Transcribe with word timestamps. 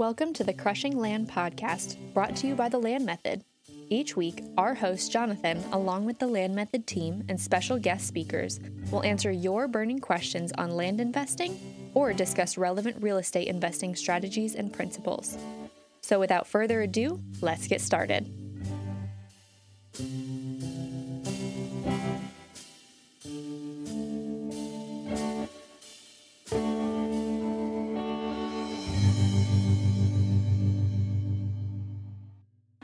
Welcome 0.00 0.32
to 0.32 0.44
the 0.44 0.54
Crushing 0.54 0.98
Land 0.98 1.28
podcast, 1.28 1.98
brought 2.14 2.34
to 2.36 2.46
you 2.46 2.54
by 2.54 2.70
the 2.70 2.78
Land 2.78 3.04
Method. 3.04 3.44
Each 3.90 4.16
week, 4.16 4.42
our 4.56 4.72
host, 4.72 5.12
Jonathan, 5.12 5.62
along 5.72 6.06
with 6.06 6.18
the 6.18 6.26
Land 6.26 6.54
Method 6.54 6.86
team 6.86 7.22
and 7.28 7.38
special 7.38 7.78
guest 7.78 8.06
speakers, 8.06 8.60
will 8.90 9.04
answer 9.04 9.30
your 9.30 9.68
burning 9.68 9.98
questions 9.98 10.52
on 10.56 10.70
land 10.70 11.02
investing 11.02 11.90
or 11.92 12.14
discuss 12.14 12.56
relevant 12.56 12.96
real 13.02 13.18
estate 13.18 13.46
investing 13.46 13.94
strategies 13.94 14.54
and 14.54 14.72
principles. 14.72 15.36
So, 16.00 16.18
without 16.18 16.46
further 16.46 16.80
ado, 16.80 17.20
let's 17.42 17.66
get 17.66 17.82
started. 17.82 18.26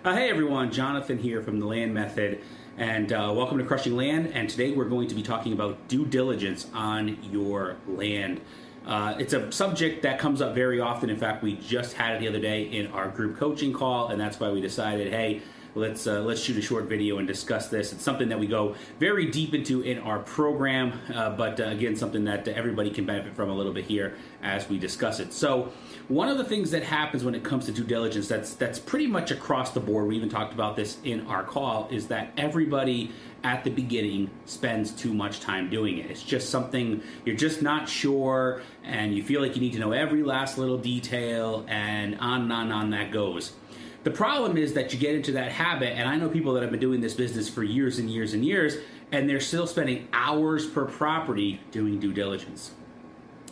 Uh, 0.06 0.15
hey 0.15 0.30
everyone, 0.30 0.70
Jonathan 0.70 1.19
here 1.19 1.42
from 1.42 1.59
the 1.59 1.66
Land 1.66 1.92
Method, 1.92 2.41
and 2.78 3.12
uh, 3.12 3.33
welcome 3.34 3.59
to 3.59 3.64
Crushing 3.64 3.97
Land. 3.97 4.30
And 4.34 4.48
today 4.48 4.70
we're 4.70 4.84
going 4.84 5.09
to 5.09 5.16
be 5.16 5.23
talking 5.24 5.52
about 5.52 5.88
due 5.88 6.06
diligence 6.06 6.69
on 6.73 7.19
your 7.24 7.74
land. 7.88 8.41
Uh, 8.87 9.16
it's 9.19 9.33
a 9.33 9.50
subject 9.50 10.02
that 10.02 10.20
comes 10.20 10.41
up 10.41 10.55
very 10.55 10.78
often. 10.78 11.11
In 11.11 11.16
fact, 11.16 11.42
we 11.42 11.56
just 11.56 11.95
had 11.95 12.14
it 12.14 12.20
the 12.20 12.28
other 12.28 12.38
day 12.38 12.62
in 12.62 12.87
our 12.92 13.09
group 13.09 13.37
coaching 13.37 13.73
call, 13.73 14.06
and 14.06 14.20
that's 14.20 14.38
why 14.38 14.48
we 14.48 14.61
decided, 14.61 15.12
hey, 15.12 15.42
let's 15.76 16.06
uh, 16.06 16.20
let's 16.22 16.40
shoot 16.40 16.56
a 16.56 16.62
short 16.62 16.86
video 16.86 17.18
and 17.18 17.28
discuss 17.28 17.68
this. 17.68 17.92
It's 17.92 18.02
something 18.02 18.28
that 18.30 18.40
we 18.40 18.46
go 18.46 18.74
very 18.98 19.26
deep 19.26 19.54
into 19.54 19.82
in 19.82 19.98
our 19.98 20.18
program, 20.18 20.98
uh, 21.14 21.30
but 21.30 21.60
uh, 21.60 21.64
again, 21.64 21.94
something 21.94 22.24
that 22.24 22.48
everybody 22.48 22.90
can 22.90 23.04
benefit 23.04 23.36
from 23.36 23.50
a 23.50 23.54
little 23.54 23.72
bit 23.72 23.84
here 23.84 24.16
as 24.42 24.68
we 24.68 24.78
discuss 24.78 25.20
it. 25.20 25.32
So, 25.32 25.72
one 26.08 26.28
of 26.28 26.38
the 26.38 26.44
things 26.44 26.70
that 26.70 26.82
happens 26.82 27.24
when 27.24 27.34
it 27.34 27.44
comes 27.44 27.66
to 27.66 27.72
due 27.72 27.84
diligence 27.84 28.27
that's 28.27 28.55
that's 28.55 28.78
pretty 28.78 29.06
much 29.06 29.30
across 29.30 29.72
the 29.72 29.80
board. 29.80 30.08
We 30.08 30.16
even 30.16 30.30
talked 30.30 30.55
about 30.55 30.77
this 30.77 30.96
in 31.05 31.27
our 31.27 31.44
call. 31.44 31.88
Is 31.90 32.08
that 32.08 32.33
everybody 32.36 33.12
at 33.44 33.62
the 33.62 33.70
beginning 33.70 34.30
spends 34.46 34.90
too 34.90 35.12
much 35.12 35.40
time 35.40 35.68
doing 35.68 35.98
it. 35.98 36.11
It's 36.11 36.22
just 36.22 36.48
something 36.48 37.02
you're 37.24 37.36
just 37.36 37.61
not 37.62 37.88
sure, 37.88 38.62
and 38.83 39.14
you 39.14 39.22
feel 39.22 39.42
like 39.42 39.55
you 39.55 39.61
need 39.61 39.74
to 39.74 39.78
know 39.78 39.92
every 39.92 40.22
last 40.22 40.56
little 40.56 40.78
detail, 40.78 41.64
and 41.68 42.18
on 42.18 42.42
and 42.42 42.52
on 42.52 42.62
and 42.64 42.72
on 42.72 42.90
that 42.90 43.12
goes. 43.12 43.52
The 44.06 44.12
problem 44.12 44.56
is 44.56 44.74
that 44.74 44.92
you 44.92 45.00
get 45.00 45.16
into 45.16 45.32
that 45.32 45.50
habit, 45.50 45.98
and 45.98 46.08
I 46.08 46.14
know 46.14 46.28
people 46.28 46.54
that 46.54 46.62
have 46.62 46.70
been 46.70 46.78
doing 46.78 47.00
this 47.00 47.14
business 47.14 47.48
for 47.48 47.64
years 47.64 47.98
and 47.98 48.08
years 48.08 48.34
and 48.34 48.44
years, 48.44 48.76
and 49.10 49.28
they're 49.28 49.40
still 49.40 49.66
spending 49.66 50.06
hours 50.12 50.64
per 50.64 50.84
property 50.84 51.60
doing 51.72 51.98
due 51.98 52.12
diligence. 52.12 52.70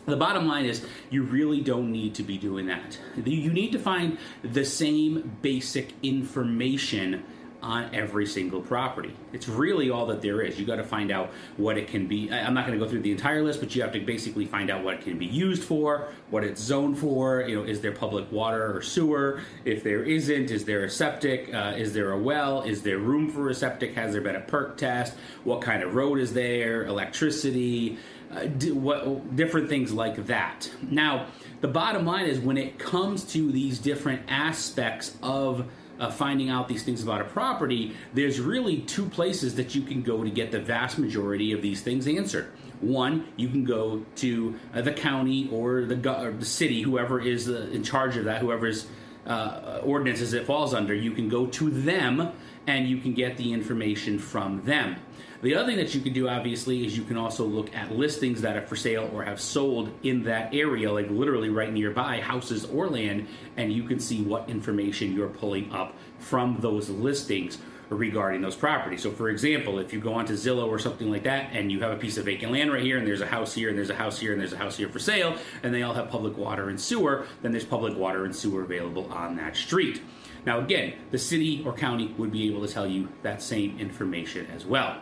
The 0.06 0.14
bottom 0.14 0.47
line 0.47 0.64
is, 0.64 0.86
you 1.10 1.25
really 1.25 1.60
don't 1.60 1.91
need 1.91 2.14
to 2.14 2.22
be 2.22 2.38
doing 2.38 2.66
that. 2.66 2.97
You 3.16 3.52
need 3.52 3.72
to 3.72 3.80
find 3.80 4.16
the 4.44 4.64
same 4.64 5.38
basic 5.42 5.92
information 6.05 7.25
on 7.65 7.95
every 7.95 8.27
single 8.27 8.61
property. 8.61 9.17
It's 9.33 9.48
really 9.48 9.89
all 9.89 10.05
that 10.07 10.20
there 10.20 10.43
is. 10.43 10.61
You 10.61 10.67
got 10.67 10.77
to 10.77 10.84
find 10.84 11.11
out 11.11 11.31
what 11.57 11.79
it 11.79 11.89
can 11.89 12.06
be. 12.06 12.31
I'm 12.31 12.53
not 12.53 12.67
going 12.67 12.79
to 12.79 12.84
go 12.84 12.89
through 12.89 13.01
the 13.01 13.11
entire 13.11 13.43
list, 13.43 13.61
but 13.61 13.75
you 13.75 13.81
have 13.81 13.93
to 13.93 14.01
basically 14.01 14.45
find 14.45 14.71
out 14.71 14.84
what 14.84 14.95
it 14.95 15.01
can 15.01 15.19
be 15.19 15.25
used 15.25 15.65
for, 15.65 16.09
what 16.29 16.45
it's 16.45 16.61
zoned 16.61 16.98
for. 16.98 17.41
You 17.41 17.56
know, 17.56 17.65
is 17.65 17.81
there 17.81 17.93
public 17.93 18.31
water 18.31 18.77
or 18.77 18.83
sewer? 18.83 19.41
If 19.65 19.83
there 19.83 20.05
isn't, 20.05 20.51
is 20.51 20.67
there 20.67 20.84
a 20.84 20.91
septic? 20.91 21.53
Uh, 21.55 21.73
is 21.77 21.95
there 21.95 22.12
a 22.12 22.19
well? 22.19 22.62
Is 22.62 22.83
there 22.83 22.98
room 22.98 23.31
for 23.31 23.48
a 23.48 23.55
septic? 23.55 23.95
Has 23.95 24.12
there 24.12 24.21
been 24.21 24.37
a 24.37 24.43
perc 24.43 24.77
test? 24.77 25.15
What 25.45 25.62
kind 25.62 25.83
of 25.83 25.95
road 25.95 26.19
is 26.19 26.34
there? 26.34 26.84
Electricity? 26.84 27.97
Uh, 28.31 28.47
what, 28.75 29.37
different 29.37 29.71
things 29.71 29.91
like 29.93 30.27
that. 30.27 30.71
Now, 30.83 31.28
the 31.62 31.69
bottom 31.69 32.05
line 32.05 32.27
is 32.27 32.39
when 32.41 32.59
it 32.59 32.78
comes 32.78 33.25
to 33.33 33.51
these 33.51 33.78
different 33.78 34.23
aspects 34.28 35.17
of 35.23 35.67
uh, 35.98 36.11
finding 36.11 36.50
out 36.50 36.69
these 36.69 36.83
things 36.83 37.03
about 37.03 37.20
a 37.20 37.25
property, 37.25 37.94
there's 38.12 38.41
really 38.41 38.78
two 38.81 39.06
places 39.06 39.55
that 39.56 39.75
you 39.75 39.82
can 39.82 40.03
go 40.03 40.25
to 40.25 40.31
get 40.31 40.50
the 40.50 40.60
vast 40.60 40.99
majority 40.99 41.53
of 41.53 41.62
these 41.62 41.81
things 41.81 42.06
answered. 42.06 42.47
One, 42.81 43.27
you 43.37 43.49
can 43.49 43.65
go 43.65 44.05
to 44.16 44.59
uh, 44.75 44.82
the 44.82 44.93
county 44.93 45.49
or 45.50 45.84
the, 45.84 46.22
or 46.22 46.32
the 46.32 46.44
city, 46.44 46.82
whoever 46.82 47.21
is 47.21 47.49
uh, 47.49 47.69
in 47.72 47.82
charge 47.82 48.16
of 48.16 48.25
that, 48.25 48.41
whoever's 48.41 48.87
uh, 49.27 49.81
ordinances 49.83 50.33
it 50.33 50.47
falls 50.47 50.75
under, 50.75 50.95
you 50.95 51.12
can 51.12 51.29
go 51.29 51.47
to 51.47 51.71
them 51.71 52.33
and 52.67 52.89
you 52.89 52.99
can 52.99 53.12
get 53.12 53.37
the 53.37 53.53
information 53.53 54.19
from 54.19 54.62
them. 54.65 54.97
The 55.43 55.55
other 55.55 55.67
thing 55.67 55.77
that 55.77 55.95
you 55.95 56.01
can 56.01 56.15
do, 56.15 56.27
obviously, 56.27 56.87
is 56.87 56.97
you 56.97 57.05
can 57.05 57.19
also 57.19 57.45
look 57.45 57.75
at 57.77 57.93
listings 57.93 58.41
that 58.41 58.57
are 58.57 58.62
for 58.62 58.77
sale 58.77 59.11
or 59.12 59.25
have 59.25 59.39
sold 59.39 59.93
in 60.03 60.23
that 60.25 60.55
area, 60.55 60.91
like 60.91 61.11
literally 61.11 61.51
right 61.51 61.71
nearby, 61.71 62.21
houses 62.21 62.65
or 62.65 62.89
land, 62.89 63.27
and 63.59 63.71
you 63.71 63.83
can 63.83 64.01
see 64.01 64.23
what 64.23 64.49
information 64.49 65.15
you're 65.15 65.29
pulling 65.29 65.71
up 65.71 65.95
from 66.19 66.56
those 66.61 66.89
listings 66.89 67.59
regarding 67.89 68.41
those 68.41 68.56
properties. 68.56 69.03
So, 69.03 69.11
for 69.11 69.28
example, 69.28 69.78
if 69.78 69.93
you 69.93 70.00
go 70.00 70.15
onto 70.15 70.34
Zillow 70.34 70.67
or 70.67 70.78
something 70.78 71.11
like 71.11 71.25
that, 71.25 71.50
and 71.53 71.71
you 71.71 71.81
have 71.81 71.93
a 71.93 71.97
piece 71.97 72.17
of 72.17 72.25
vacant 72.25 72.53
land 72.53 72.72
right 72.72 72.83
here, 72.83 72.99
and 72.99 73.06
there's 73.06 73.21
a 73.21 73.27
house 73.27 73.55
here, 73.55 73.69
and 73.69 73.78
there's 73.78 73.91
a 73.91 73.95
house 73.95 74.19
here, 74.19 74.33
and 74.33 74.41
there's 74.41 74.53
a 74.53 74.59
house 74.59 74.77
here 74.77 74.89
for 74.89 74.99
sale, 74.99 75.37
and 75.62 75.75
they 75.75 75.83
all 75.83 75.94
have 75.94 76.09
public 76.09 76.37
water 76.37 76.69
and 76.69 76.81
sewer, 76.81 77.27
then 77.43 77.53
there's 77.53 77.65
public 77.65 77.97
water 77.97 78.25
and 78.25 78.34
sewer 78.34 78.62
available 78.62 79.12
on 79.12 79.37
that 79.37 79.56
street. 79.56 80.03
Now, 80.47 80.61
again, 80.61 80.94
the 81.11 81.19
city 81.19 81.62
or 81.65 81.73
county 81.73 82.15
would 82.19 82.31
be 82.31 82.49
able 82.49 82.67
to 82.67 82.73
tell 82.73 82.87
you 82.87 83.09
that 83.23 83.43
same 83.43 83.78
information 83.78 84.47
as 84.55 84.67
well. 84.67 85.00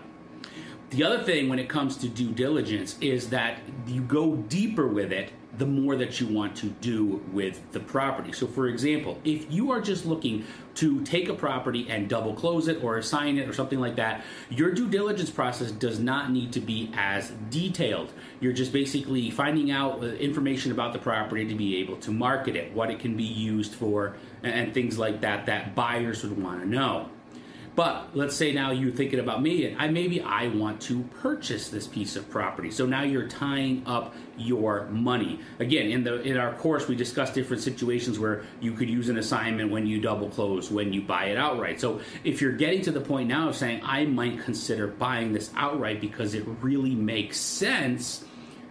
The 0.92 1.04
other 1.04 1.22
thing 1.22 1.48
when 1.48 1.58
it 1.58 1.70
comes 1.70 1.96
to 1.98 2.08
due 2.08 2.32
diligence 2.32 2.98
is 3.00 3.30
that 3.30 3.60
you 3.86 4.02
go 4.02 4.36
deeper 4.36 4.86
with 4.86 5.10
it 5.10 5.32
the 5.56 5.64
more 5.64 5.96
that 5.96 6.20
you 6.20 6.26
want 6.26 6.54
to 6.56 6.66
do 6.66 7.22
with 7.32 7.72
the 7.72 7.80
property. 7.80 8.30
So, 8.32 8.46
for 8.46 8.68
example, 8.68 9.18
if 9.24 9.50
you 9.50 9.70
are 9.70 9.80
just 9.80 10.04
looking 10.04 10.44
to 10.74 11.02
take 11.02 11.30
a 11.30 11.34
property 11.34 11.86
and 11.88 12.10
double 12.10 12.34
close 12.34 12.68
it 12.68 12.84
or 12.84 12.98
assign 12.98 13.38
it 13.38 13.48
or 13.48 13.54
something 13.54 13.80
like 13.80 13.96
that, 13.96 14.22
your 14.50 14.70
due 14.72 14.88
diligence 14.88 15.30
process 15.30 15.70
does 15.70 15.98
not 15.98 16.30
need 16.30 16.52
to 16.52 16.60
be 16.60 16.90
as 16.94 17.30
detailed. 17.48 18.12
You're 18.40 18.52
just 18.52 18.72
basically 18.72 19.30
finding 19.30 19.70
out 19.70 20.02
uh, 20.02 20.08
information 20.08 20.72
about 20.72 20.92
the 20.92 20.98
property 20.98 21.46
to 21.46 21.54
be 21.54 21.76
able 21.76 21.96
to 21.98 22.10
market 22.10 22.54
it, 22.54 22.70
what 22.74 22.90
it 22.90 22.98
can 22.98 23.16
be 23.16 23.24
used 23.24 23.74
for, 23.74 24.16
and 24.42 24.74
things 24.74 24.98
like 24.98 25.22
that 25.22 25.46
that 25.46 25.74
buyers 25.74 26.22
would 26.22 26.42
want 26.42 26.60
to 26.60 26.68
know. 26.68 27.08
But 27.74 28.10
let's 28.14 28.36
say 28.36 28.52
now 28.52 28.70
you're 28.70 28.92
thinking 28.92 29.18
about 29.18 29.40
me, 29.42 29.64
and 29.64 29.80
I 29.80 29.88
maybe 29.88 30.20
I 30.20 30.48
want 30.48 30.80
to 30.82 31.02
purchase 31.20 31.70
this 31.70 31.86
piece 31.86 32.16
of 32.16 32.28
property. 32.28 32.70
So 32.70 32.84
now 32.84 33.02
you're 33.02 33.28
tying 33.28 33.82
up 33.86 34.14
your 34.36 34.86
money. 34.88 35.40
Again, 35.58 35.90
in 35.90 36.04
the 36.04 36.20
in 36.20 36.36
our 36.36 36.52
course, 36.54 36.86
we 36.86 36.96
discuss 36.96 37.32
different 37.32 37.62
situations 37.62 38.18
where 38.18 38.44
you 38.60 38.72
could 38.72 38.90
use 38.90 39.08
an 39.08 39.16
assignment 39.16 39.70
when 39.70 39.86
you 39.86 40.02
double 40.02 40.28
close, 40.28 40.70
when 40.70 40.92
you 40.92 41.00
buy 41.00 41.26
it 41.26 41.38
outright. 41.38 41.80
So 41.80 42.00
if 42.24 42.42
you're 42.42 42.52
getting 42.52 42.82
to 42.82 42.92
the 42.92 43.00
point 43.00 43.28
now 43.28 43.48
of 43.48 43.56
saying 43.56 43.80
I 43.84 44.04
might 44.04 44.40
consider 44.44 44.86
buying 44.86 45.32
this 45.32 45.50
outright 45.56 46.00
because 46.00 46.34
it 46.34 46.44
really 46.60 46.94
makes 46.94 47.38
sense, 47.38 48.24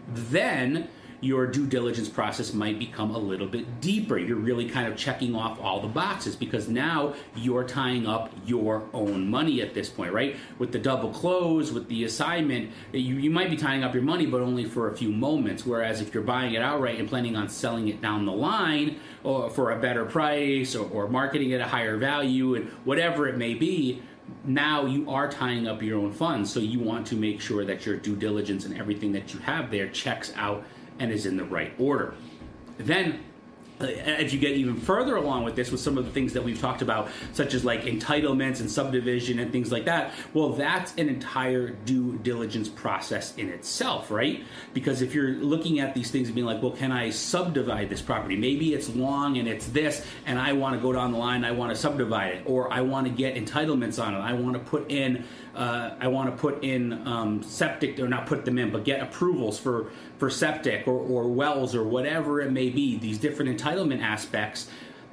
then 0.08 0.90
your 1.22 1.46
due 1.46 1.68
diligence 1.68 2.10
process 2.10 2.52
might 2.54 2.80
become 2.80 3.12
a 3.12 3.18
little 3.18 3.48
bit 3.48 3.80
deeper. 3.80 4.18
You're 4.18 4.38
really 4.38 4.68
kind 4.68 4.88
of 4.88 4.98
checking 4.98 5.36
off 5.36 5.60
all 5.62 5.80
the 5.80 5.88
boxes 5.88 6.36
because 6.36 6.68
now 6.68 7.14
you're 7.36 7.64
tying 7.64 8.08
up 8.08 8.32
your 8.46 8.84
own 8.94 9.30
money 9.30 9.62
at 9.62 9.76
this 9.76 9.88
point, 9.88 10.12
right? 10.12 10.36
With 10.58 10.72
the 10.72 10.80
double 10.80 11.12
close, 11.12 11.72
with 11.72 11.88
the 11.88 12.04
assignment, 12.04 12.72
you, 12.92 13.16
you 13.16 13.30
might 13.30 13.52
be 13.52 13.56
tying 13.56 13.84
up 13.84 13.94
your 13.94 14.04
money, 14.04 14.26
but 14.26 14.42
only 14.42 14.66
for 14.66 14.92
a 14.92 14.98
few 14.98 15.12
moments. 15.12 15.66
Whereas 15.66 16.02
if 16.02 16.14
you're 16.14 16.24
buying 16.24 16.56
it 16.56 16.62
outright 16.62 17.00
and 17.00 17.08
planning 17.08 17.36
on 17.36 17.50
selling 17.50 17.88
it 17.88 18.02
down 18.02 18.26
the 18.26 18.32
line 18.32 19.00
or 19.24 19.50
for 19.52 19.72
a 19.72 19.80
better 19.80 20.06
price 20.06 20.76
or, 20.76 20.90
or 20.90 21.08
marketing 21.08 21.54
at 21.54 21.62
a 21.62 21.68
higher 21.68 21.98
value 21.98 22.56
and 22.56 22.68
whatever 22.84 23.28
it 23.28 23.38
may 23.38 23.54
be, 23.54 24.02
now 24.44 24.86
you 24.86 25.10
are 25.10 25.30
tying 25.30 25.68
up 25.68 25.84
your 25.84 26.00
own 26.00 26.12
funds. 26.12 26.52
So 26.52 26.60
you 26.60 26.80
want 26.80 27.06
to 27.08 27.16
make 27.16 27.42
sure 27.42 27.66
that 27.66 27.86
your 27.86 27.98
due 27.98 28.16
diligence 28.16 28.66
and 28.66 28.78
everything 28.78 29.12
that 29.12 29.34
you 29.34 29.40
have 29.42 29.70
there 29.70 29.88
checks 29.90 30.34
out 30.36 30.66
and 31.02 31.12
is 31.12 31.26
in 31.26 31.36
the 31.36 31.44
right 31.44 31.74
order. 31.80 32.14
Then 32.78 33.24
uh, 33.82 33.88
if 33.88 34.34
you 34.34 34.40
get 34.40 34.52
even 34.52 34.76
further 34.76 35.16
along 35.16 35.44
with 35.44 35.56
this 35.56 35.72
with 35.72 35.80
some 35.80 35.98
of 35.98 36.06
the 36.06 36.12
things 36.12 36.34
that 36.34 36.44
we've 36.44 36.60
talked 36.60 36.82
about 36.82 37.10
such 37.34 37.54
as 37.54 37.66
like 37.66 37.84
entitlements 37.84 38.60
and 38.60 38.70
subdivision 38.70 39.40
and 39.40 39.52
things 39.52 39.72
like 39.72 39.86
that 39.86 40.14
well 40.34 40.50
that's 40.50 40.94
an 40.96 41.10
entire 41.10 41.70
due 41.70 42.18
diligence 42.20 42.70
process 42.70 43.36
in 43.38 43.50
itself 43.50 44.12
right 44.12 44.44
because 44.74 45.02
if 45.02 45.14
you're 45.14 45.32
looking 45.32 45.80
at 45.80 45.94
these 45.94 46.12
things 46.12 46.28
and 46.28 46.36
being 46.36 46.48
like 46.48 46.62
well 46.62 46.72
can 46.72 46.92
i 46.92 47.10
subdivide 47.10 47.90
this 47.90 48.02
property 48.02 48.36
maybe 48.36 48.74
it's 48.74 48.90
long 48.90 49.38
and 49.38 49.48
it's 49.48 49.68
this 49.68 50.06
and 50.26 50.40
i 50.40 50.54
want 50.54 50.76
to 50.76 50.82
go 50.82 50.94
down 50.94 51.12
the 51.12 51.18
line 51.18 51.44
i 51.44 51.52
want 51.52 51.72
to 51.72 51.76
subdivide 51.76 52.36
it 52.36 52.44
or 52.46 52.72
i 52.72 52.82
want 52.82 53.08
to 53.08 53.14
get 53.14 53.36
entitlements 53.36 54.02
on 54.02 54.14
it 54.14 54.20
i 54.20 54.34
want 54.34 54.54
to 54.54 54.60
put 54.60 54.90
in 54.92 55.24
uh, 55.56 55.96
I 56.00 56.08
want 56.08 56.34
to 56.34 56.42
put 56.42 56.64
in 56.64 57.06
um, 57.08 57.44
septic 57.44 58.00
or 58.00 58.08
not 58.08 58.26
put 58.26 58.46
them 58.46 58.58
in, 58.58 58.72
but 58.72 58.86
get 58.86 59.02
approvals 59.02 59.60
for 59.60 59.92
for 60.18 60.30
septic 60.30 60.88
or, 60.88 60.94
or 60.94 61.28
wells 61.28 61.76
or 61.76 61.84
whatever 61.84 62.42
it 62.42 62.52
may 62.52 62.70
be. 62.70 62.98
These 62.98 63.18
different 63.18 63.52
entitlement 63.72 64.02
aspects. 64.02 64.68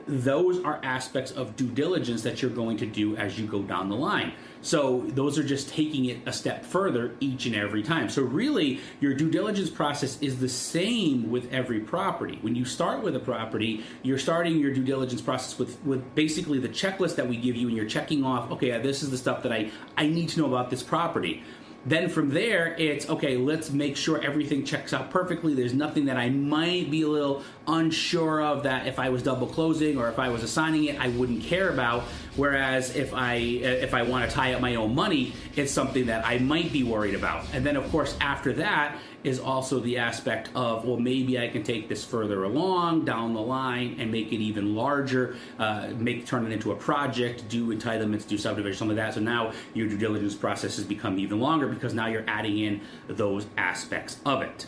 those 0.08 0.64
are 0.64 0.80
aspects 0.82 1.30
of 1.32 1.54
due 1.54 1.68
diligence 1.68 2.22
that 2.22 2.40
you're 2.40 2.50
going 2.50 2.78
to 2.78 2.86
do 2.86 3.14
as 3.16 3.38
you 3.38 3.46
go 3.46 3.62
down 3.62 3.90
the 3.90 3.96
line. 3.96 4.32
So 4.60 5.04
those 5.08 5.38
are 5.38 5.44
just 5.44 5.68
taking 5.68 6.06
it 6.06 6.18
a 6.26 6.32
step 6.32 6.64
further 6.64 7.14
each 7.20 7.46
and 7.46 7.54
every 7.54 7.82
time. 7.82 8.08
So 8.08 8.22
really, 8.22 8.80
your 9.00 9.14
due 9.14 9.30
diligence 9.30 9.70
process 9.70 10.20
is 10.20 10.40
the 10.40 10.48
same 10.48 11.30
with 11.30 11.52
every 11.52 11.80
property. 11.80 12.38
When 12.40 12.56
you 12.56 12.64
start 12.64 13.02
with 13.02 13.14
a 13.14 13.20
property, 13.20 13.84
you're 14.02 14.18
starting 14.18 14.58
your 14.58 14.72
due 14.72 14.82
diligence 14.82 15.20
process 15.20 15.58
with, 15.58 15.78
with 15.84 16.14
basically 16.14 16.58
the 16.58 16.68
checklist 16.68 17.16
that 17.16 17.28
we 17.28 17.36
give 17.36 17.54
you, 17.54 17.68
and 17.68 17.76
you're 17.76 17.86
checking 17.86 18.24
off, 18.24 18.50
okay, 18.50 18.80
this 18.80 19.02
is 19.02 19.10
the 19.10 19.18
stuff 19.18 19.42
that 19.44 19.52
I, 19.52 19.70
I 19.96 20.08
need 20.08 20.30
to 20.30 20.40
know 20.40 20.46
about 20.46 20.70
this 20.70 20.82
property. 20.82 21.44
Then 21.86 22.08
from 22.08 22.30
there, 22.30 22.74
it's 22.76 23.08
okay, 23.08 23.36
let's 23.36 23.70
make 23.70 23.96
sure 23.96 24.20
everything 24.20 24.64
checks 24.64 24.92
out 24.92 25.10
perfectly. 25.10 25.54
There's 25.54 25.72
nothing 25.72 26.06
that 26.06 26.16
I 26.16 26.28
might 26.28 26.90
be 26.90 27.02
a 27.02 27.08
little 27.08 27.42
unsure 27.66 28.42
of 28.42 28.64
that 28.64 28.86
if 28.86 28.98
I 28.98 29.08
was 29.10 29.22
double 29.22 29.46
closing 29.46 29.96
or 29.96 30.08
if 30.08 30.18
I 30.18 30.28
was 30.28 30.42
assigning 30.42 30.84
it, 30.86 31.00
I 31.00 31.08
wouldn't 31.08 31.42
care 31.42 31.70
about. 31.70 32.02
Whereas 32.36 32.94
if 32.96 33.14
I 33.14 33.34
if 33.36 33.94
I 33.94 34.02
want 34.02 34.28
to 34.28 34.34
tie 34.34 34.54
up 34.54 34.60
my 34.60 34.74
own 34.74 34.94
money, 34.94 35.32
it's 35.56 35.72
something 35.72 36.06
that 36.06 36.26
I 36.26 36.38
might 36.38 36.72
be 36.72 36.82
worried 36.82 37.14
about. 37.14 37.46
And 37.52 37.64
then 37.64 37.76
of 37.76 37.88
course 37.90 38.16
after 38.20 38.52
that 38.54 38.98
is 39.24 39.40
also 39.40 39.80
the 39.80 39.98
aspect 39.98 40.48
of 40.54 40.84
well 40.84 40.96
maybe 40.96 41.38
I 41.38 41.48
can 41.48 41.62
take 41.62 41.88
this 41.88 42.04
further 42.04 42.44
along 42.44 43.04
down 43.04 43.34
the 43.34 43.40
line 43.40 43.96
and 43.98 44.10
make 44.12 44.32
it 44.32 44.36
even 44.36 44.74
larger, 44.74 45.36
uh, 45.58 45.88
make 45.96 46.26
turn 46.26 46.46
it 46.46 46.52
into 46.52 46.72
a 46.72 46.76
project, 46.76 47.48
do 47.48 47.74
entitlements, 47.74 48.26
do 48.26 48.38
subdivision, 48.38 48.78
some 48.78 48.90
of 48.90 48.96
that. 48.96 49.14
So 49.14 49.20
now 49.20 49.52
your 49.74 49.88
due 49.88 49.98
diligence 49.98 50.34
process 50.34 50.76
has 50.76 50.84
become 50.84 51.18
even 51.18 51.40
longer 51.40 51.68
because 51.68 51.94
now 51.94 52.06
you're 52.06 52.24
adding 52.28 52.58
in 52.58 52.80
those 53.08 53.46
aspects 53.56 54.20
of 54.24 54.42
it. 54.42 54.66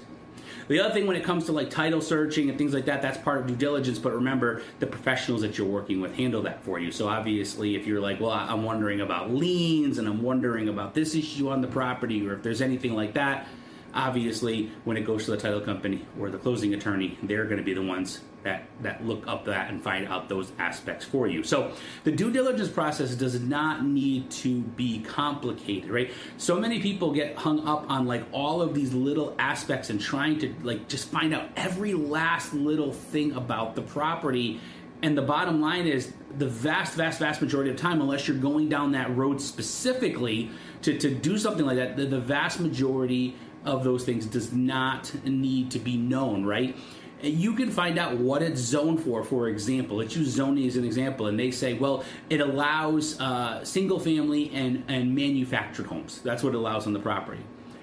The 0.70 0.79
other 0.79 0.94
thing 0.94 1.08
when 1.08 1.17
it 1.17 1.25
comes 1.25 1.47
to 1.47 1.52
like 1.52 1.69
title 1.69 2.00
searching 2.00 2.49
and 2.49 2.56
things 2.56 2.73
like 2.73 2.85
that, 2.85 3.02
that's 3.02 3.19
part 3.19 3.41
of 3.41 3.49
due 3.49 3.56
diligence. 3.56 3.99
But 3.99 4.12
remember, 4.12 4.62
the 4.79 4.87
professionals 4.87 5.41
that 5.43 5.58
you're 5.58 5.67
working 5.67 6.00
with 6.00 6.14
handle 6.14 6.43
that 6.43 6.62
for 6.62 6.79
you. 6.79 6.93
So 6.93 7.08
obviously, 7.08 7.75
if 7.75 7.88
you're 7.88 8.00
like, 8.00 8.20
well, 8.20 8.31
I'm 8.31 8.62
wondering 8.62 9.00
about 9.00 9.32
liens 9.32 9.99
and 9.99 10.06
I'm 10.06 10.23
wondering 10.23 10.69
about 10.69 10.94
this 10.94 11.17
issue 11.17 11.49
on 11.49 11.61
the 11.61 11.67
property, 11.67 12.25
or 12.25 12.35
if 12.35 12.44
there's 12.44 12.62
anything 12.62 12.94
like 12.94 13.14
that, 13.14 13.49
obviously 13.94 14.70
when 14.84 14.96
it 14.96 15.02
goes 15.02 15.25
to 15.25 15.31
the 15.31 15.37
title 15.37 15.60
company 15.60 16.06
or 16.19 16.31
the 16.31 16.38
closing 16.38 16.75
attorney 16.75 17.19
they're 17.22 17.44
going 17.44 17.58
to 17.58 17.62
be 17.62 17.75
the 17.75 17.82
ones 17.82 18.20
that 18.42 18.64
that 18.81 19.04
look 19.06 19.26
up 19.26 19.44
that 19.44 19.70
and 19.70 19.82
find 19.82 20.06
out 20.08 20.28
those 20.28 20.52
aspects 20.58 21.04
for 21.04 21.26
you. 21.26 21.42
So 21.42 21.72
the 22.04 22.12
due 22.12 22.32
diligence 22.32 22.69
process 22.69 23.14
does 23.14 23.38
not 23.40 23.84
need 23.84 24.31
to 24.31 24.60
be 24.60 25.00
complicated 25.00 25.90
right? 25.90 26.10
So 26.38 26.58
many 26.58 26.81
people 26.81 27.12
get 27.12 27.37
hung 27.37 27.66
up 27.66 27.90
on 27.90 28.06
like 28.06 28.25
all 28.32 28.62
of 28.62 28.75
these 28.75 28.94
little 28.94 29.34
aspects 29.38 29.90
and 29.90 30.00
trying 30.00 30.38
to 30.40 30.54
like 30.62 30.88
just 30.88 31.08
find 31.08 31.34
out 31.34 31.50
every 31.56 31.94
last 31.94 32.54
little 32.54 32.92
thing 32.92 33.32
about 33.32 33.75
the 33.75 33.82
property. 33.82 34.60
And 35.02 35.16
the 35.16 35.22
bottom 35.22 35.60
line 35.62 35.87
is 35.87 36.12
the 36.37 36.46
vast 36.46 36.94
vast 36.94 37.19
vast 37.19 37.40
majority 37.42 37.70
of 37.70 37.76
time 37.76 38.00
unless 38.00 38.28
you're 38.28 38.37
going 38.37 38.69
down 38.69 38.92
that 38.92 39.14
road 39.16 39.40
specifically 39.40 40.50
to, 40.82 40.96
to 40.98 41.12
do 41.14 41.37
something 41.37 41.66
like 41.66 41.76
that 41.76 41.96
the, 41.96 42.06
the 42.06 42.20
vast 42.20 42.60
majority 42.60 43.37
of 43.64 43.84
those 43.84 44.04
things 44.04 44.26
does 44.26 44.52
not 44.52 45.12
need 45.24 45.70
to 45.72 45.78
be 45.78 45.96
known, 45.96 46.44
right? 46.44 46.76
You 47.22 47.54
can 47.54 47.70
find 47.70 47.98
out 47.98 48.16
what 48.16 48.42
it's 48.42 48.60
zoned 48.60 49.02
for, 49.02 49.22
for 49.22 49.48
example. 49.48 49.98
Let's 49.98 50.16
use 50.16 50.28
zoning 50.28 50.66
as 50.66 50.76
an 50.76 50.84
example, 50.84 51.26
and 51.26 51.38
they 51.38 51.50
say, 51.50 51.74
well, 51.74 52.02
it 52.30 52.40
allows 52.40 53.20
uh, 53.20 53.62
single 53.62 54.00
family 54.00 54.50
and, 54.54 54.84
and 54.88 55.14
manufactured 55.14 55.86
homes. 55.86 56.22
That's 56.22 56.42
what 56.42 56.54
it 56.54 56.56
allows 56.56 56.86
on 56.86 56.94
the 56.94 57.00
property 57.00 57.42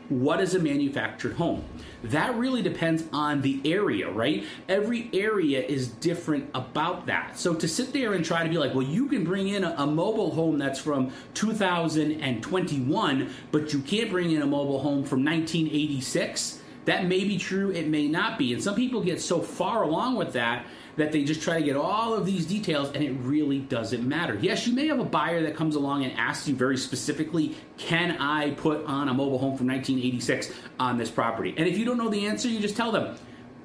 what 0.09 0.41
is 0.41 0.55
a 0.55 0.59
manufactured 0.59 1.33
home? 1.33 1.63
That 2.03 2.35
really 2.35 2.61
depends 2.61 3.03
on 3.11 3.41
the 3.41 3.59
area, 3.65 4.09
right? 4.09 4.43
Every 4.69 5.09
area 5.13 5.61
is 5.61 5.87
different 5.87 6.49
about 6.53 7.07
that. 7.07 7.39
So 7.39 7.53
to 7.55 7.67
sit 7.67 7.91
there 7.91 8.13
and 8.13 8.23
try 8.23 8.43
to 8.43 8.49
be 8.49 8.57
like, 8.57 8.73
well, 8.73 8.85
you 8.85 9.07
can 9.07 9.23
bring 9.23 9.47
in 9.47 9.63
a, 9.63 9.75
a, 9.77 9.87
mobile 9.87 10.31
home 10.31 10.59
that's 10.59 10.79
from 10.79 11.11
2021, 11.33 13.29
but 13.51 13.73
you 13.73 13.79
can't 13.79 14.09
bring 14.11 14.31
in 14.31 14.41
a 14.41 14.45
mobile 14.45 14.79
home 14.79 15.03
from 15.03 15.25
1986. 15.25 16.61
That 16.87 17.05
may 17.05 17.25
be 17.25 17.37
true, 17.37 17.69
it 17.71 17.89
may 17.89 18.07
not 18.07 18.37
be. 18.37 18.53
And 18.53 18.63
some 18.63 18.73
people 18.73 19.01
get 19.01 19.19
so 19.19 19.41
far 19.41 19.83
along 19.83 20.15
with 20.15 20.31
that 20.33 20.65
that 20.95 21.11
they 21.11 21.25
just 21.25 21.41
try 21.41 21.59
to 21.59 21.65
get 21.65 21.75
all 21.75 22.13
of 22.13 22.25
these 22.25 22.45
details 22.45 22.89
and 22.93 23.03
it 23.03 23.11
really 23.11 23.59
doesn't 23.59 24.07
matter. 24.07 24.35
Yes, 24.41 24.65
you 24.65 24.73
may 24.73 24.87
have 24.87 24.99
a 24.99 25.03
buyer 25.03 25.43
that 25.43 25.53
comes 25.53 25.75
along 25.75 26.05
and 26.05 26.17
asks 26.17 26.47
you 26.47 26.55
very 26.55 26.77
specifically, 26.77 27.57
can 27.75 28.17
I 28.21 28.51
put 28.51 28.85
on 28.85 29.09
a 29.09 29.13
mobile 29.13 29.37
home 29.37 29.57
from 29.57 29.67
1986 29.67 30.49
on 30.79 30.97
this 30.97 31.11
property? 31.11 31.53
And 31.57 31.67
if 31.67 31.77
you 31.77 31.83
don't 31.83 31.97
know 31.97 32.07
the 32.07 32.25
answer, 32.25 32.47
you 32.47 32.61
just 32.61 32.77
tell 32.77 32.93
them, 32.93 33.17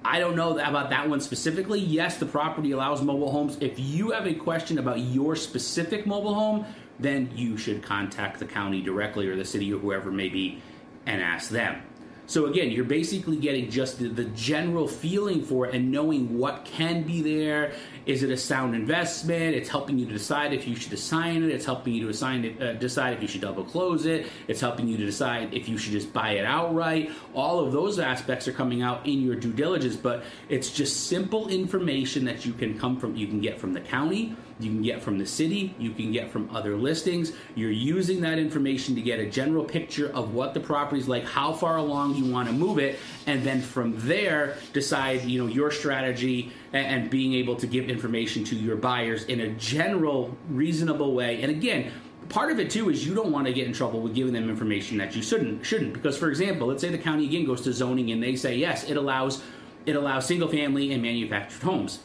I 0.05 0.19
don't 0.19 0.35
know 0.35 0.59
about 0.59 0.91
that 0.91 1.09
one 1.09 1.21
specifically. 1.21 1.79
Yes, 1.79 2.17
the 2.17 2.27
property 2.27 2.73
allows 2.73 3.03
mobile 3.03 3.31
homes. 3.31 3.57
If 3.61 3.79
you 3.79 4.11
have 4.11 4.27
a 4.27 4.35
question 4.35 4.79
about 4.79 4.99
your 4.99 5.37
specific 5.37 6.07
mobile 6.07 6.35
home, 6.35 6.67
then 6.99 7.31
you 7.37 7.57
should 7.57 7.85
contact 7.85 8.41
the 8.41 8.47
county 8.47 8.83
directly 8.83 9.29
or 9.29 9.37
the 9.37 9.45
city 9.45 9.73
or 9.73 9.79
whoever 9.79 10.11
may 10.11 10.29
be 10.29 10.61
and 11.07 11.23
ask 11.23 11.51
them. 11.51 11.83
So 12.27 12.47
again, 12.47 12.71
you're 12.71 12.85
basically 12.85 13.37
getting 13.37 13.71
just 13.71 13.99
the, 13.99 14.09
the, 14.09 14.25
general 14.27 14.87
feeling 14.87 15.43
for 15.43 15.67
it 15.67 15.75
and 15.75 15.91
knowing 15.91 16.39
what 16.39 16.65
can 16.65 17.03
be 17.03 17.21
there. 17.21 17.73
Is 18.07 18.23
it 18.23 18.31
a 18.31 18.37
sound 18.37 18.75
investment? 18.75 19.55
It's 19.57 19.69
helping 19.69 19.99
you 19.99 20.07
to 20.07 20.13
decide 20.13 20.53
if 20.53 20.67
you 20.67 20.77
should 20.77 20.93
assign 20.93 21.43
it. 21.43 21.51
It's 21.51 21.65
helping 21.65 21.95
you 21.95 22.05
to 22.05 22.09
assign 22.09 22.45
it, 22.45 22.63
uh, 22.63 22.73
decide 22.75 23.15
if 23.15 23.23
you 23.23 23.29
should 23.29 23.41
double 23.41 23.65
close 23.65 24.07
it. 24.07 24.27
It's 24.47 24.61
helping 24.61 24.89
you 24.89 24.97
to 24.97 25.05
decide 25.05 25.53
if 25.53 25.69
you 25.69 25.77
should 25.77 25.93
just 25.93 26.13
buy 26.13 26.33
it 26.33 26.45
outright. 26.45 27.11
All 27.35 27.61
of 27.61 27.73
those 27.73 27.99
aspects 27.99 28.47
are 28.47 28.53
coming 28.53 28.83
out 28.83 29.07
in 29.07 29.21
your 29.21 29.35
due 29.35 29.53
diligence, 29.53 29.97
but 29.97 30.25
it's 30.49 30.71
just 30.71 31.09
simple 31.09 31.49
information 31.49 32.25
that 32.27 32.47
you 32.47 32.53
can 32.53 32.79
come 32.79 32.99
from. 32.99 33.17
You 33.17 33.27
can 33.27 33.41
get 33.41 33.59
from 33.59 33.73
the 33.73 33.81
county 33.81 34.37
you 34.61 34.71
can 34.71 34.83
get 34.83 35.03
from 35.03 35.19
the 35.19 35.27
city, 35.27 35.75
you 35.79 35.91
can 35.91 36.13
get 36.13 36.31
from 36.31 36.55
other 36.55 36.77
listings. 36.77 37.33
You're 37.55 37.71
using 37.71 38.21
that 38.23 38.39
information 38.39 38.95
to 38.95 39.01
get 39.01 39.19
a 39.19 39.27
general 39.27 39.65
picture 39.65 40.11
of 40.15 40.35
what 40.35 40.55
the 40.55 40.61
property 40.61 41.01
is 41.01 41.09
like, 41.09 41.25
how 41.25 41.53
far 41.53 41.77
along 41.77 42.17
you 42.17 42.31
want 42.31 42.49
to 42.49 42.55
move 42.55 42.79
it, 42.79 42.99
and 43.27 43.43
then 43.43 43.61
from 43.61 43.95
there 44.07 44.57
decide, 44.73 45.23
you 45.25 45.39
know, 45.41 45.47
your 45.47 45.71
strategy 45.71 46.53
and, 46.73 46.87
and 46.87 47.11
being 47.11 47.35
able 47.35 47.57
to 47.57 47.67
give 47.67 47.89
information 47.89 48.45
to 48.45 48.57
your 48.57 48.77
buyers 48.77 49.25
in 49.25 49.41
a 49.41 49.49
general, 49.51 50.37
reasonable 50.49 51.15
way. 51.15 51.43
And 51.43 51.51
again, 51.51 51.93
part 52.29 52.53
of 52.53 52.59
it 52.59 52.71
too 52.71 52.91
is 52.91 53.07
you 53.07 53.15
don't 53.15 53.33
want 53.33 53.47
to 53.47 53.53
get 53.53 53.67
in 53.67 53.73
trouble 53.73 54.01
with 54.01 54.15
giving 54.15 54.33
them 54.33 54.49
information 54.49 54.99
that 54.99 55.15
you 55.15 55.23
shouldn't 55.23 55.65
shouldn't 55.65 55.93
because 55.93 56.17
for 56.17 56.29
example 56.29 56.69
let's 56.69 56.81
say 56.81 56.89
the 56.89 56.97
county 56.97 57.27
again 57.27 57.45
goes 57.45 57.61
to 57.61 57.73
zoning 57.73 58.11
and 58.13 58.23
they 58.23 58.37
say 58.37 58.57
yes 58.57 58.85
it 58.85 58.97
allows 58.97 59.43
it 59.87 59.97
allows 59.97 60.25
single 60.27 60.49
family 60.49 60.93
and 60.93 61.03
manufactured 61.03 61.63
homes 61.63 61.99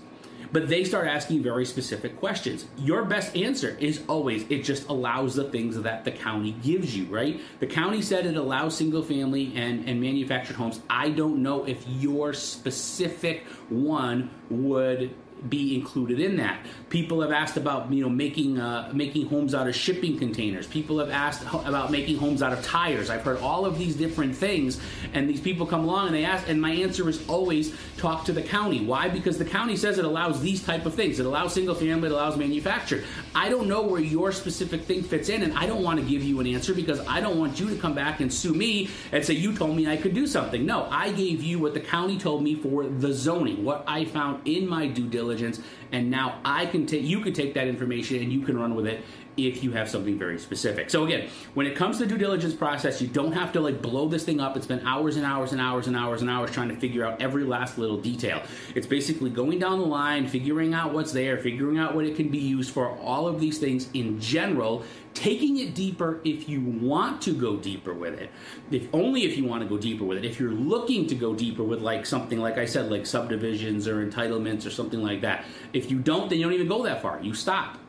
but 0.51 0.67
they 0.67 0.83
start 0.83 1.07
asking 1.07 1.43
very 1.43 1.65
specific 1.65 2.19
questions. 2.19 2.65
Your 2.77 3.03
best 3.03 3.35
answer 3.35 3.77
is 3.79 4.01
always 4.07 4.43
it 4.49 4.63
just 4.63 4.87
allows 4.89 5.35
the 5.35 5.45
things 5.45 5.79
that 5.81 6.05
the 6.05 6.11
county 6.11 6.51
gives 6.63 6.95
you, 6.95 7.05
right? 7.05 7.39
The 7.59 7.67
county 7.67 8.01
said 8.01 8.25
it 8.25 8.35
allows 8.35 8.77
single 8.77 9.03
family 9.03 9.53
and, 9.55 9.87
and 9.87 9.99
manufactured 9.99 10.55
homes. 10.55 10.79
I 10.89 11.09
don't 11.09 11.41
know 11.41 11.65
if 11.65 11.85
your 11.87 12.33
specific 12.33 13.45
one 13.69 14.29
would 14.49 15.13
be 15.49 15.75
included 15.75 16.19
in 16.19 16.37
that. 16.37 16.65
People 16.89 17.21
have 17.21 17.31
asked 17.31 17.57
about 17.57 17.91
you 17.91 18.03
know 18.03 18.09
making 18.09 18.59
uh, 18.59 18.91
making 18.93 19.27
homes 19.27 19.53
out 19.53 19.67
of 19.67 19.75
shipping 19.75 20.17
containers. 20.17 20.67
People 20.67 20.99
have 20.99 21.09
asked 21.09 21.43
about 21.65 21.91
making 21.91 22.17
homes 22.17 22.41
out 22.41 22.53
of 22.53 22.63
tires. 22.63 23.09
I've 23.09 23.21
heard 23.21 23.39
all 23.39 23.65
of 23.65 23.77
these 23.77 23.95
different 23.95 24.35
things, 24.35 24.79
and 25.13 25.29
these 25.29 25.41
people 25.41 25.65
come 25.65 25.83
along 25.83 26.07
and 26.07 26.15
they 26.15 26.25
ask, 26.25 26.47
and 26.49 26.61
my 26.61 26.71
answer 26.71 27.07
is 27.09 27.27
always 27.27 27.75
talk 27.97 28.25
to 28.25 28.33
the 28.33 28.41
county. 28.41 28.83
Why? 28.83 29.09
Because 29.09 29.37
the 29.37 29.45
county 29.45 29.75
says 29.75 29.97
it 29.97 30.05
allows 30.05 30.41
these 30.41 30.63
type 30.63 30.85
of 30.85 30.93
things. 30.95 31.19
It 31.19 31.25
allows 31.25 31.53
single 31.53 31.75
family. 31.75 32.07
It 32.07 32.13
allows 32.13 32.37
manufactured. 32.37 33.03
I 33.35 33.49
don't 33.49 33.67
know 33.67 33.83
where 33.83 34.01
your 34.01 34.31
specific 34.31 34.83
thing 34.83 35.03
fits 35.03 35.29
in, 35.29 35.43
and 35.43 35.53
I 35.57 35.65
don't 35.65 35.83
want 35.83 35.99
to 35.99 36.05
give 36.05 36.23
you 36.23 36.39
an 36.39 36.47
answer 36.47 36.73
because 36.73 36.99
I 37.07 37.19
don't 37.19 37.37
want 37.37 37.59
you 37.59 37.69
to 37.69 37.75
come 37.75 37.93
back 37.93 38.19
and 38.19 38.33
sue 38.33 38.53
me 38.53 38.89
and 39.11 39.23
say 39.23 39.33
you 39.33 39.55
told 39.55 39.75
me 39.75 39.87
I 39.87 39.97
could 39.97 40.13
do 40.13 40.25
something. 40.25 40.65
No, 40.65 40.87
I 40.89 41.11
gave 41.11 41.43
you 41.43 41.59
what 41.59 41.73
the 41.73 41.79
county 41.79 42.17
told 42.17 42.43
me 42.43 42.55
for 42.55 42.85
the 42.85 43.13
zoning, 43.13 43.63
what 43.63 43.83
I 43.87 44.05
found 44.05 44.47
in 44.47 44.67
my 44.67 44.87
due 44.87 45.07
diligence 45.07 45.26
diligence 45.27 45.59
and 45.91 46.09
now 46.09 46.39
i 46.45 46.65
can 46.65 46.85
take 46.85 47.03
you 47.03 47.19
can 47.19 47.33
take 47.33 47.53
that 47.53 47.67
information 47.67 48.21
and 48.23 48.31
you 48.31 48.41
can 48.41 48.57
run 48.57 48.73
with 48.75 48.87
it 48.87 49.03
if 49.37 49.63
you 49.63 49.71
have 49.71 49.89
something 49.89 50.17
very 50.17 50.39
specific. 50.39 50.89
So 50.89 51.05
again 51.05 51.29
when 51.53 51.65
it 51.65 51.75
comes 51.75 51.97
to 51.99 52.05
due 52.05 52.17
diligence 52.17 52.53
process 52.53 53.01
you 53.01 53.07
don't 53.07 53.31
have 53.31 53.51
to 53.53 53.61
like 53.61 53.81
blow 53.81 54.07
this 54.07 54.23
thing 54.23 54.39
up. 54.39 54.57
It's 54.57 54.67
been 54.67 54.85
hours 54.85 55.15
and 55.15 55.25
hours 55.25 55.51
and 55.51 55.61
hours 55.61 55.87
and 55.87 55.95
hours 55.95 56.21
and 56.21 56.29
hours 56.29 56.51
trying 56.51 56.69
to 56.69 56.75
figure 56.75 57.05
out 57.05 57.21
every 57.21 57.43
last 57.43 57.77
little 57.77 57.97
detail. 57.97 58.41
It's 58.75 58.87
basically 58.87 59.29
going 59.29 59.59
down 59.59 59.79
the 59.79 59.85
line 59.85 60.27
figuring 60.27 60.73
out 60.73 60.93
what's 60.93 61.11
there 61.11 61.37
figuring 61.37 61.77
out 61.77 61.95
what 61.95 62.05
it 62.05 62.15
can 62.15 62.29
be 62.29 62.39
used 62.39 62.71
for 62.71 62.89
all 62.99 63.27
of 63.27 63.39
these 63.39 63.57
things 63.57 63.89
in 63.93 64.19
general 64.19 64.83
taking 65.17 65.57
it 65.57 65.73
deeper 65.73 66.21
if 66.23 66.47
you 66.47 66.61
want 66.61 67.23
to 67.23 67.33
go 67.33 67.57
deeper 67.57 67.91
with 67.91 68.19
it. 68.19 68.29
If 68.69 68.87
only 68.93 69.23
if 69.23 69.35
you 69.35 69.45
want 69.45 69.63
to 69.63 69.67
go 69.67 69.75
deeper 69.75 70.03
with 70.03 70.19
it. 70.19 70.25
If 70.25 70.39
you're 70.39 70.51
looking 70.51 71.07
to 71.07 71.15
go 71.15 71.33
deeper 71.33 71.63
with 71.63 71.81
like 71.81 72.05
something 72.05 72.39
like 72.39 72.59
i 72.59 72.65
said 72.65 72.91
like 72.91 73.05
subdivisions 73.05 73.87
or 73.87 74.05
entitlements 74.05 74.65
or 74.67 74.69
something 74.69 75.01
like 75.01 75.21
that. 75.21 75.45
If 75.73 75.89
you 75.89 75.97
don't 75.97 76.29
then 76.29 76.37
you 76.37 76.45
don't 76.45 76.53
even 76.53 76.67
go 76.67 76.83
that 76.83 77.01
far. 77.01 77.19
You 77.21 77.33
stop 77.33 77.79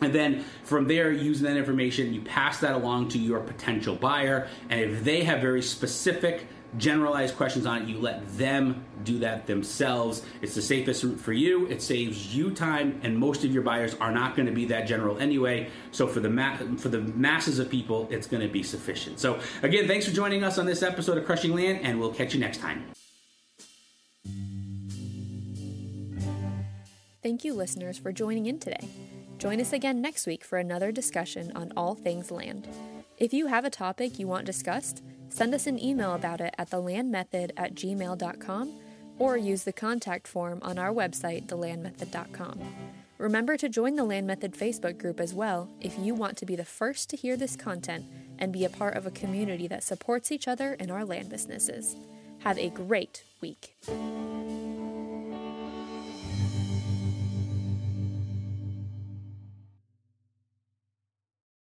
and 0.00 0.14
then 0.14 0.44
from 0.64 0.86
there, 0.86 1.12
using 1.12 1.46
that 1.46 1.56
information, 1.56 2.12
you 2.14 2.22
pass 2.22 2.58
that 2.60 2.74
along 2.74 3.08
to 3.10 3.18
your 3.18 3.40
potential 3.40 3.94
buyer. 3.94 4.48
And 4.68 4.80
if 4.80 5.04
they 5.04 5.24
have 5.24 5.40
very 5.40 5.62
specific 5.62 6.46
generalized 6.76 7.36
questions 7.36 7.66
on 7.66 7.82
it. 7.82 7.88
You 7.88 7.98
let 7.98 8.26
them 8.36 8.84
do 9.04 9.18
that 9.20 9.46
themselves. 9.46 10.22
It's 10.42 10.54
the 10.54 10.62
safest 10.62 11.02
route 11.02 11.18
for 11.18 11.32
you. 11.32 11.66
It 11.66 11.82
saves 11.82 12.34
you 12.34 12.50
time, 12.50 13.00
and 13.02 13.16
most 13.16 13.44
of 13.44 13.52
your 13.52 13.62
buyers 13.62 13.94
are 14.00 14.12
not 14.12 14.36
going 14.36 14.46
to 14.46 14.52
be 14.52 14.66
that 14.66 14.86
general 14.86 15.18
anyway. 15.18 15.70
So 15.90 16.06
for 16.06 16.20
the 16.20 16.30
ma- 16.30 16.58
for 16.76 16.88
the 16.88 17.00
masses 17.00 17.58
of 17.58 17.68
people, 17.68 18.08
it's 18.10 18.26
going 18.26 18.42
to 18.42 18.52
be 18.52 18.62
sufficient. 18.62 19.18
So 19.18 19.40
again, 19.62 19.86
thanks 19.86 20.06
for 20.06 20.12
joining 20.12 20.44
us 20.44 20.58
on 20.58 20.66
this 20.66 20.82
episode 20.82 21.18
of 21.18 21.24
Crushing 21.24 21.54
Land, 21.54 21.80
and 21.82 21.98
we'll 21.98 22.12
catch 22.12 22.34
you 22.34 22.40
next 22.40 22.58
time. 22.58 22.84
Thank 27.22 27.44
you, 27.44 27.52
listeners, 27.52 27.98
for 27.98 28.12
joining 28.12 28.46
in 28.46 28.58
today. 28.58 28.88
Join 29.40 29.58
us 29.58 29.72
again 29.72 30.02
next 30.02 30.26
week 30.26 30.44
for 30.44 30.58
another 30.58 30.92
discussion 30.92 31.50
on 31.56 31.72
all 31.74 31.94
things 31.94 32.30
land. 32.30 32.68
If 33.16 33.32
you 33.32 33.46
have 33.46 33.64
a 33.64 33.70
topic 33.70 34.18
you 34.18 34.26
want 34.26 34.44
discussed, 34.44 35.02
send 35.30 35.54
us 35.54 35.66
an 35.66 35.82
email 35.82 36.12
about 36.12 36.42
it 36.42 36.54
at 36.58 36.68
thelandmethod 36.68 37.52
at 37.56 37.74
gmail.com 37.74 38.72
or 39.18 39.38
use 39.38 39.64
the 39.64 39.72
contact 39.72 40.28
form 40.28 40.58
on 40.60 40.78
our 40.78 40.92
website, 40.92 41.46
thelandmethod.com. 41.46 42.60
Remember 43.16 43.56
to 43.56 43.70
join 43.70 43.96
the 43.96 44.04
Land 44.04 44.26
Method 44.26 44.52
Facebook 44.52 44.98
group 44.98 45.18
as 45.18 45.32
well 45.32 45.70
if 45.80 45.98
you 45.98 46.14
want 46.14 46.36
to 46.36 46.44
be 46.44 46.54
the 46.54 46.64
first 46.64 47.08
to 47.08 47.16
hear 47.16 47.38
this 47.38 47.56
content 47.56 48.04
and 48.38 48.52
be 48.52 48.66
a 48.66 48.70
part 48.70 48.94
of 48.94 49.06
a 49.06 49.10
community 49.10 49.66
that 49.68 49.82
supports 49.82 50.30
each 50.30 50.48
other 50.48 50.74
in 50.74 50.90
our 50.90 51.04
land 51.04 51.30
businesses. 51.30 51.96
Have 52.40 52.58
a 52.58 52.68
great 52.68 53.24
week. 53.40 53.74